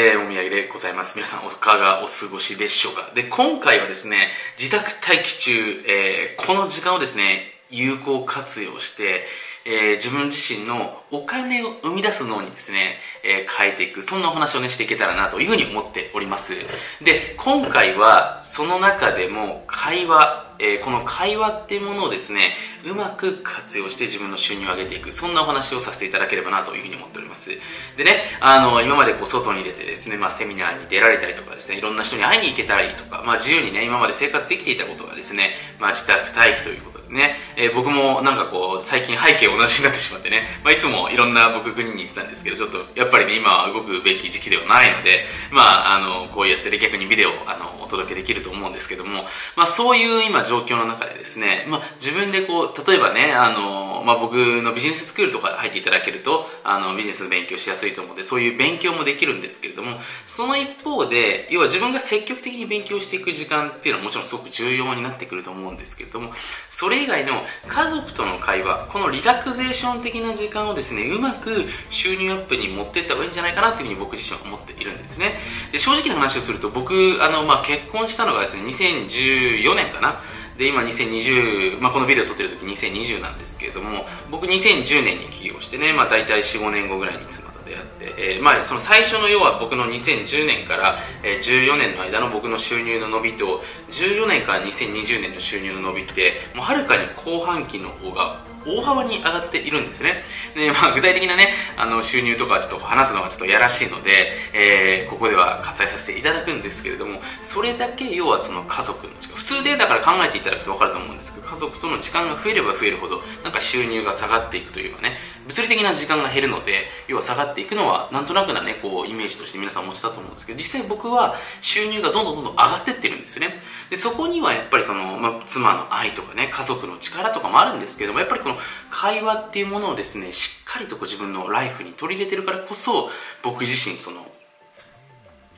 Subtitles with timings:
[0.00, 1.14] えー、お土産でございます。
[1.14, 9.26] 皆さん、おかがお過ごしでしょうかで、今回はですね、自宅待機中、えー、この時間をですね、有効活用して、
[9.64, 16.54] えー、自分自身のお金を生み出す脳にですね、えー、変えていく、そんなお話をね、していけたらなというふうに思っております。
[17.02, 27.50] で、今回は、その中でも、会話、えー、この会話っていうものをですね、うまく活用して自分の収入を上げていく、そんなお話をさせていただければなというふうに思っております。
[27.96, 49.24] でね、あの、今までこう、外に出てですね、まあ、セミナーに出られたりとかですね、いろんな人に会いに行けたりとか、まあ、自由にね、今まで生活できていたことがですね、まあ、自宅待機ということね、えー、僕もなんかこう、最近背景同じになってしまってね、まあ、いつもいろんな僕国に行ってたんですけど、ちょっとやっぱりね、今は動くべき時期ではないので、まあ、あの、こうやってね、逆にビデオ、あの、お届けできると思うんですけども、
[49.56, 66.32] まあ、そういう今状況の中でですね、まあ、自分でこう、例えばね、あの、まあ、僕のビジネススクールとか入っていただけると、あの、ビジネスの勉強しやすいと思うので、そういう勉強もできるんですけれども、その一方で、要は自分が積極的に勉強していく時間っていうのはもちろんすごく重要になってくると思うんですけれども、
[66.68, 75.40] それ以外の家族との会話このリラクゼーション的な時間をですねうまく収入アップに持っていった方がいいんじゃないかなというふうに僕自身は思っているんですね。
[75.72, 80.20] で正直な話をすると僕あの、まあ、結婚したのがですね2014年かな。
[80.56, 87.49] で今2020、まあ、このビデオ撮ってる時2020なんですけれども僕2010年に起業してね、まあ、大体45年後ぐらいに妻
[87.80, 100.22] と出会って、えー、まあ、その最初の要は僕の2010年から、え14年の間の僕の収入の伸びと14年から2020年の収入の伸びってもうはるかに後半期の方が大幅に上がっているんですね。
[100.54, 115.16] で、まあ、具体的なね、あの、収入とかちょっと話すのはちょっとやらしいので、えー、ここでは割愛させていただくんですけれども、それだけ要はその家族の時間、普通でだから考えていただくと分かると思うんですけど、家族との時間が増えれば増えるほど、なんか収入が下がっていくというかね、
[115.50, 123.60] 物理的な時間が減るので、要は下がっていくのは、なんとなくなね、こう、イメージとして皆さんお持ちだと思うんですけど、実際僕は収入がどんどんどんどん上がってってるんですよね。
[123.90, 128.56] で、そこにはやっぱりその、まあ、妻の愛とかね、家族の力とかもあるんですけども、やっぱりこの
[128.90, 133.10] 会話っていうものをですねしっかりとこう自分のライフに取り入れてるからこそ
[133.42, 134.24] 僕自身その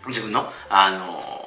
[0.07, 1.42] 自分のあの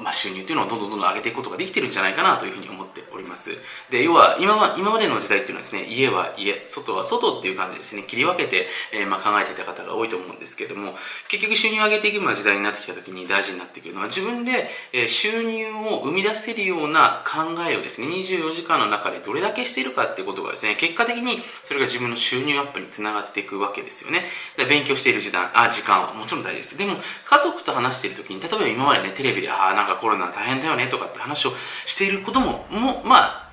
[0.00, 3.50] まあ、収入っていうのをどんどんどんどん上げていくことができてるんじゃないかなというふうに思っております。
[3.90, 10.94] で要は今は今までの時代っていうのはですね家は家外は外っていう感じですね切り分けて、えー、まあ考えていた方が多いと思うんですけども
[11.28, 24.24] 結局収入を上げていくような時代になってきた時に大事になってくるのは自分で、えー、収入を生み出せるような考えをですね24時間の中でどれだけしているかっていうことがですね結果的にそれが自分の収入アップにつながっていくわけですよね。
[24.56, 26.78] で勉強している時間あ時間はもちろん大事です。
[26.78, 31.52] でも家族と話している時に例えば今までねテレビでああかコロナ大変だよねとかって話を
[31.86, 33.45] していることももまあ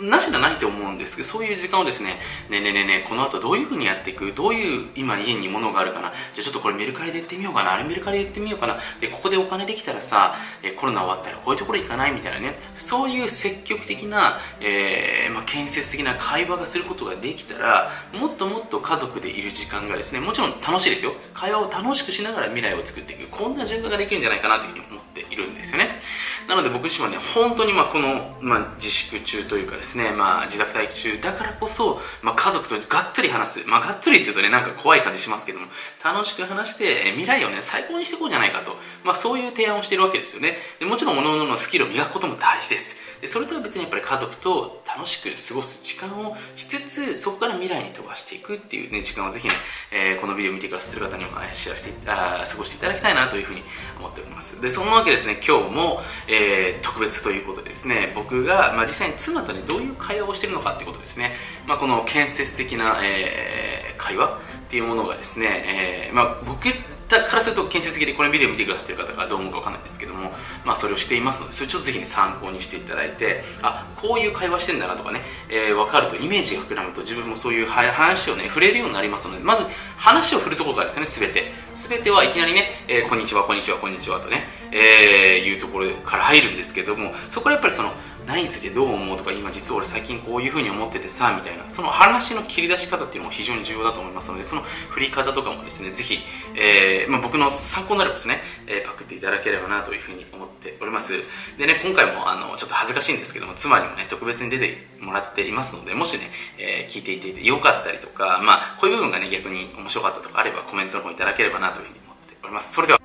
[0.00, 2.14] なしじゃないと思うんですけど、そういう時間をですね、
[2.50, 21.12] ねえねえねえねえ、この後どういう風にやっていくどういう今家に物があるかなじゃあちょっとこれメルカリで言ってみようかなあれメルカリで言ってみようかなで、ここでお金できたらさ、えコロナ終わったらこういうところ行かないみたいなね、そういう積極的な、えー、まあ、建設的な会話がすることができたら、もっともっと家族でいる時間がですね、もちろん楽しいですよ。
[21.32, 23.28] 会話を楽しくしながら未来を作っていく。
[23.28, 26.00] こんな循環ができるんじゃないかなというふうに思っているんですよね。
[26.48, 35.66] なので僕自身はね、本当にまあこの、まあ、自粛中というかですね、まあ、自宅待機中だからこそ、まあ、家族とがっつり話す、まあ、がっつりって言うとねなんか怖い感じしますけども
[36.04, 40.58] 楽しく話して、え未来をね最高にしていこうじゃないかと、まあ、そういう提案をしているわけですよね。
[40.78, 42.96] でもちろん各々のスキルを磨くことも大事です。
[43.20, 49.54] でそれとは別にやっぱり家族と楽しく過ごす時間をしつつそこから未来に飛ばしていくっていう、ね、時間をぜひね、
[49.90, 53.62] えー、このビデオを見てくださってる方にもシェアしてあ過ごしていただきたいなというふうに
[53.98, 54.60] 思っております。
[54.60, 61.32] でそんなわけですね今日も、えー、え特別ということでですね僕が、まあ、実際に妻とねどういう会話をしているのかってことですね、
[61.66, 66.68] まあ、この建設的な、えー、会話っていうものがですね、えーまあ、僕
[67.08, 70.32] からすると建設的でこれビデオ見てくださってる方がどう思うかわかんないですけども、
[70.64, 79.64] まあ、それをしていますのでそれちょっとぜひ、ね、参考にしていただいてあこういう会話してんだなとかね、えー、分かるとイメージが膨らむと自分もそういう話をね触れるようになりますのでまず
[79.96, 81.64] 話を振るところからですね全て。
[81.74, 87.92] 全てはいきなりね、えー、こんにちはこんにちはこんにちはとね、えー、いうところから入るんですけどもそこはやっぱりその
[88.26, 91.64] 何についてどう思うとか今実は俺最近こういうふうに思っててさみたいな。
[91.68, 96.18] その話の切り出し方っていうのも非常に重要だと思いますのでその振り方とかもですねぜひ、
[96.54, 101.14] えーまあ、僕の参考になればですね、えー、パクっていただければなというふうに思っております。
[101.58, 112.72] でね今回もあのちょっと恥ずかしいんですけども妻にもね特別に出てもらっていますのでもしね、えー、聞いていてよかったりとかまあこういう部分がね逆に面白かったとかあればコメントの方いただければなというふうに思っております。
[112.72, 113.03] それでは。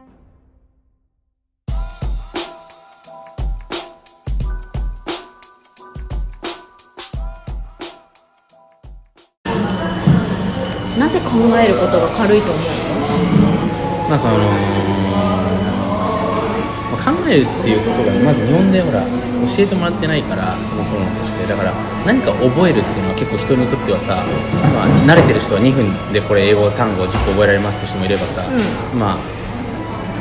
[12.30, 14.38] なぜ考えることが軽いと思うまあその
[17.00, 21.40] 考えるっていうことがまず日本でほら教えてもらってないからそもそもとして。
[21.50, 21.74] だから
[22.06, 24.24] 何か覚えるっていうのは結構人にとってはさ、
[24.76, 28.46] まあ、慣れてる人は2分でこれ英語単語10個覚えられますって人もいればさ、
[28.94, 29.18] まあ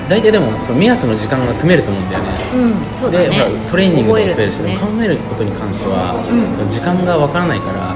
[0.08, 2.94] 大体でもその目安の時間が組めると思うんだよね、うん。
[2.94, 3.28] そうだね。
[3.28, 3.37] で
[3.69, 6.56] トレーニングとか増えるし、考えることに関しては、うん。
[6.56, 7.93] その時間がわからないから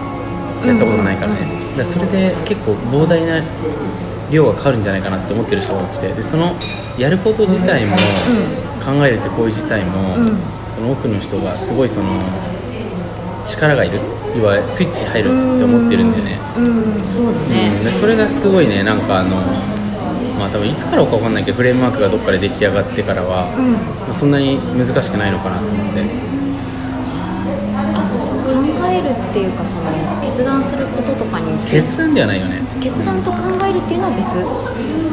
[0.69, 3.43] やったことがないからね、うんらそれで結構膨大な
[4.31, 6.13] 量がかかるんじゃないかなって思ってる人が多くて。
[6.13, 6.55] でその
[6.99, 7.97] やること自体も、
[8.85, 10.39] 考えるって行為自体も、うん。
[10.75, 12.23] その多くの人がすごいその
[13.47, 14.01] 力がいる。
[14.37, 16.65] 要はスイッチ入るって思ってるんでね、うん、
[17.01, 17.07] うん。
[17.07, 18.01] そうだうん。
[18.01, 19.37] それがすごいねなんかあの
[20.39, 23.73] まあ多分いつからか分かんないけどフレームワークがどっかで出来上がってからは、うん。
[23.73, 26.32] まあそんなに難しくないのかなと思って
[28.93, 29.83] えるっていうかその
[30.23, 34.39] 決断することとかに決断ではないよね、決断と考えるっていうのは別。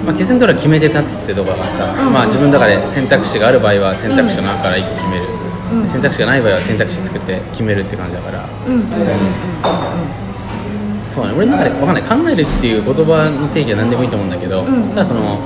[0.06, 2.14] まあ、決断とは決めて立つってところがさ、うん。
[2.14, 5.36] まあ、自分の中で選択肢がある場合は選択肢の中から1個決める、う
[5.86, 8.44] ん選択肢がない場合は選択肢作って決めるって感じだから。
[8.66, 8.74] うん。
[8.74, 8.82] うん。
[8.82, 8.88] うん。
[11.06, 11.34] そうね。
[11.38, 12.04] 俺の中で分かんない。
[12.04, 14.90] 考えるっていう言葉の定義は何でもいいと思うんだけど、うん。
[14.90, 15.38] ただその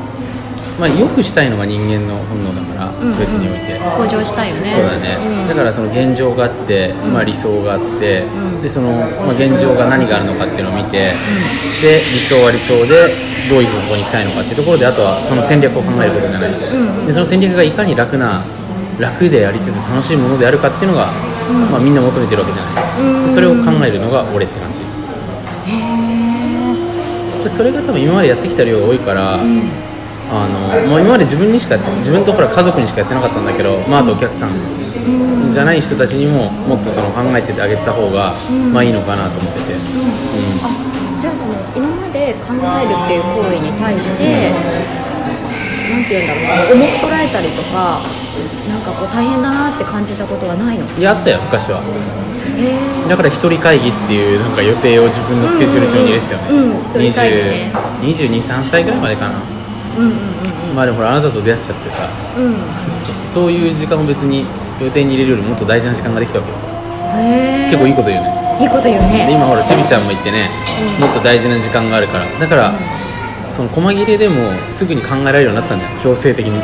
[0.79, 4.65] まあ良くしたいのが人間の本能だから、うん全てにおいて、向上したいよね。
[4.65, 5.47] そうだね、うん。
[5.47, 7.13] だからその現状があって、うん。
[7.13, 8.61] まあ、理想があって、うん。
[8.61, 11.13] でその、まあ、現状が何があるのかっていうのを見て、
[11.81, 13.13] で理想は理想で
[13.49, 16.51] どういう方向に行きたいのかっていうところであとはその戦略を考えることじゃない、
[17.05, 18.43] でその戦略がいかに楽な
[18.99, 21.11] 楽でありつつ楽しいものであるかっていうのが、
[21.71, 24.79] まあ、みんな求めてるわけじゃない、それを考えるのが俺って感じ。
[24.79, 24.83] へ
[25.75, 29.69] えでそれが多分今までやってきた量が多いから、うん
[30.33, 38.73] あのもう今まで自分にしか自分とほら家族にしかやってなかったんだけど、まあ、あとお客さんうんじゃない人たちにももっとその考えてあげた方が、うん。
[38.73, 40.69] まあいいのかなと思ってて、あ
[41.21, 44.57] じゃあその今まで考えるっていう行為に対してな
[45.99, 48.01] んて言うんだろう重く捉えたりとか
[48.67, 50.85] なんかこう大変だなって感じたことはないの？
[50.97, 51.83] いやあったよ昔は。
[52.57, 53.07] え。
[53.07, 57.71] だから一人会議っていうなんか予定を自分のスケジュール帳に入れてたよね、うんうんうん一人会議ね。
[58.01, 59.35] 22、3歳ぐらいまでかな、
[59.97, 62.07] うんうんまあでもほらあなたと出会っちゃってさ
[62.37, 62.53] うんうん
[62.89, 64.45] そそういう時間を別に
[64.81, 66.67] 予定に入れるよりもっと大事な時間ができたわけですよ。
[67.15, 68.57] へえ結構いいこと言うね。
[68.61, 70.49] いいこと言うでね今ほらちびちゃんも言ってね、
[70.97, 72.25] うんもっと大事な時間があるから。
[72.39, 72.73] だから、
[73.47, 75.91] その細切れでもすぐに考えられるようになったんだよ。
[76.01, 76.59] 強制的に。
[76.59, 76.63] あ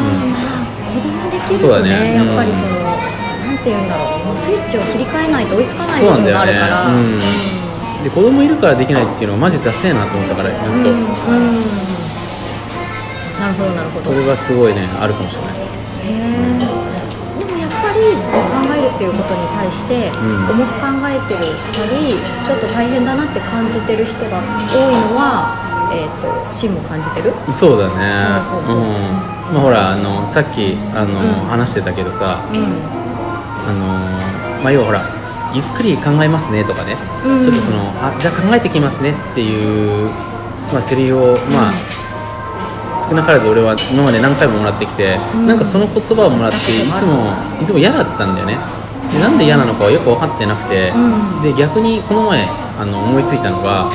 [0.00, 1.88] あ、子供できるとそうだね。
[2.12, 2.26] ねうん。
[2.28, 4.04] やっぱりそのなんて言うんだろ
[4.34, 4.38] う。
[4.38, 6.60] スイッチを切り替えないと追いつかないそう部分があなんだよね。
[6.60, 7.18] るからうん
[8.02, 11.12] で子供いるからできないっていうのはマジダセえなと思ってたからずっと、うんうん。
[13.40, 14.04] なるほどなるほど。
[14.04, 15.54] それがすごいねあるかもしれない。
[15.54, 15.62] へ
[16.10, 16.58] え
[17.38, 20.12] でもやっぱりその考えるっていうことに対してん。
[20.50, 25.62] 重く考えてるたりちょっと大変だなって感じてる人が多いのは
[25.92, 27.32] えっ、と芯も感じてる？
[27.52, 28.02] そうだね。
[28.66, 31.26] ううんん、まあほらあのさっきあの、うん。
[31.46, 32.64] 話してたけどさうん。
[33.62, 33.86] あの
[34.62, 35.21] まあ要はほら
[35.54, 37.42] ゆっくり考えますねとかね、うん。
[37.42, 40.08] ちょっとそのあじゃあ考えてきますねっていう、
[40.72, 41.72] まあ、セリフをまあ、
[42.98, 45.46] 少なからず俺は今まで何回ももらってきて、うん。
[45.46, 46.60] なんかその言葉をもらってい
[46.92, 47.32] つも
[47.62, 48.56] いつも嫌だったんだよね。
[49.12, 51.42] でなんで嫌なのかはよく分かってなくて、うん。
[51.42, 52.46] で逆にこの前
[52.78, 53.90] あの思いついたのが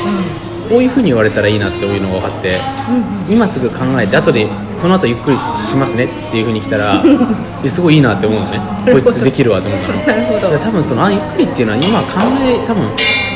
[0.70, 2.52] こういうふうに言われたらいいなっていうのが分かって
[2.90, 7.04] うんうん今すぐ考えて後でその後ゆっくりししますねっていうふうに来たら
[7.64, 8.62] えすごいいいなって思うのね。
[8.86, 10.20] こいつできるわと思ったの。
[10.22, 10.50] なるほど。
[10.52, 12.06] で多分そのあゆっくりっていうのは今考
[12.46, 12.88] え多分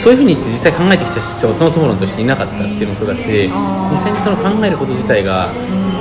[0.02, 3.50] そういうふうに言って実際考えてきた人はそもそも論としていなかったっていうのもそうだし
[3.92, 5.50] 実際にその考えること自体が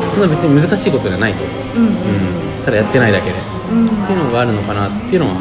[0.09, 1.45] そんな別に難しいことじゃないと、
[1.77, 1.95] うんうんうん、
[2.65, 3.37] ただやってないだけで。
[3.73, 3.87] うん。
[3.87, 5.35] っていうのがあるのかなっていうのは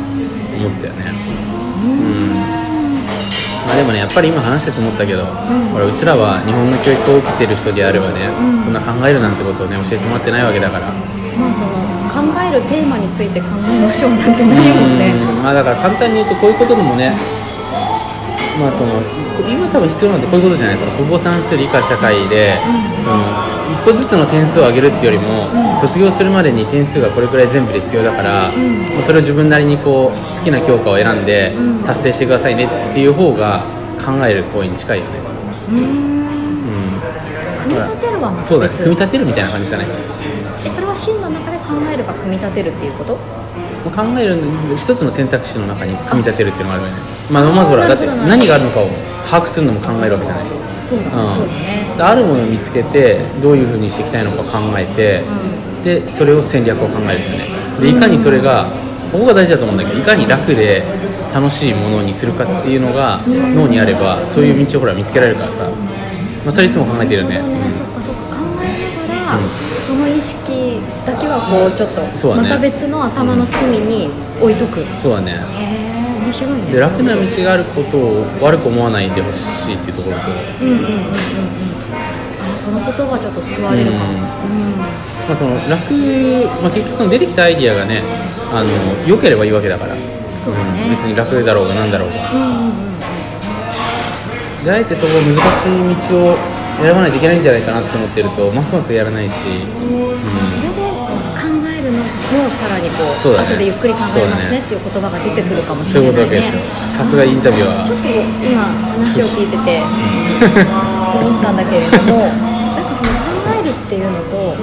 [0.58, 1.14] 思ったよね。
[1.24, 1.29] うん
[3.70, 5.26] まあでもねやっぱり今話してて思ったけど、
[5.70, 8.64] ほらうちらは日本の教育を受けてる人であればね、うん。
[8.66, 10.90] そんな考えるなんてことをね教えてもらってないわけだから。
[11.38, 11.78] まあその
[12.10, 15.14] 考えるテーマについて考えましょうなんてないもんね。
[15.14, 15.44] うん。
[15.46, 17.14] まあだから簡単に言うとこういうことでもね
[18.60, 19.02] まあその
[19.50, 20.96] 今多分必要なんてこういうことじゃないですか。
[20.98, 22.54] 国語算数理科社会で、
[23.02, 23.24] その
[23.72, 28.94] 一個ずつの点数を上げるっていうよりも、卒業するまでに点数がこれくらい全部で必要だから、ん。
[28.94, 31.84] まあそれを自分なりにこう好きな教科を選んでうん。
[31.84, 33.64] 達成してくださいねっていう方が
[34.04, 35.12] 考える行為に近いよね、
[35.70, 35.80] うーん。
[35.80, 35.86] うん、
[37.64, 38.72] 組み立てるはそうだね。
[38.72, 39.88] 別組み立てるみたいな感じじゃない。
[40.66, 43.18] えそれは真の中で考えるか組み立てるっていうこと？
[43.96, 44.38] 考える
[44.76, 46.98] 一つの選択肢の中に組み立てるっていうのがあるよね、
[47.32, 48.88] まあ、まずほらだって何があるのかを
[49.30, 50.46] 把握するのも考えるわけじゃない。
[50.82, 51.28] そうだね、うん。
[51.28, 51.96] そうだね。
[52.00, 55.22] あるものを見つけてどういうふうにしていきたいのか考えて、
[55.84, 57.46] でそれを戦略を考えるよね。
[57.80, 58.68] でいかにそれが
[59.12, 60.84] ここが大事だと思うんだけどいかに楽で
[61.34, 65.64] 楽しいものにするかっていうのが脳にあればそういう道をほら見つけられるからさ、
[66.44, 67.38] まあ、それいつも考えてるよね。
[67.38, 68.22] なるほどね、そっかそっか。
[68.38, 69.48] 考えながら、うん。
[69.48, 74.10] その印意識だけはこうちょっとまた別の頭の隅に
[74.42, 75.40] 置いとく、へそうだね。
[75.56, 75.79] え
[76.30, 76.72] 面白いね。
[76.74, 81.12] で楽な道があることを悪く思わないでほしいっていうところと、うんうんうんうんうん。
[82.54, 84.14] あその言葉ちょっと救われるかも、うん。
[84.14, 84.20] うん。
[84.78, 85.94] まあ、その楽、
[86.62, 88.04] まあ、結局その出てきたアイディアがね
[88.54, 88.70] あの
[89.08, 89.96] 良ければいいわけだから、
[90.38, 90.86] そうだね。
[90.86, 90.90] ん。
[90.90, 92.32] 別に楽だろうが何だろうが。
[92.32, 92.72] うんうんうんう
[94.62, 94.66] ん。
[94.66, 95.36] であえてそこ難
[95.98, 96.38] しい道を
[96.80, 100.69] 選ばないといけないんじゃないかなって思ってるとますますやらないし、それで考
[102.38, 103.48] もさらにこうそうだね。
[103.50, 106.18] 後でゆっくり考えますねっていう言葉が出てくるかもしれないね。
[106.18, 106.62] そういうことわけですよ。
[106.80, 107.86] さすがインタビュアー。
[107.86, 112.30] ちょっと今話を聞いてて思ったんだけれども
[112.76, 114.56] なんかその考えるっていうのと、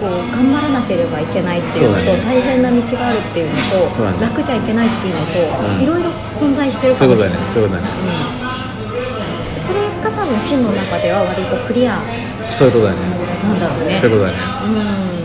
[0.00, 2.24] こう頑張らなければいけないっていうのとそうだね。
[2.24, 4.18] 大変な道があるっていうのうだね。
[4.20, 5.38] 楽じゃいけないっていうのと、
[5.74, 5.82] うん。
[5.82, 7.66] いろいろ混在してるそういうことだかもしれないね。
[7.66, 7.94] そういうことだね。
[9.56, 9.60] うん。
[9.60, 11.98] それが多分真の中では割とクリア
[12.50, 12.96] そういうことだね。
[13.44, 13.96] なんだろうね。
[13.98, 14.38] そういうことだね。
[15.12, 15.17] うん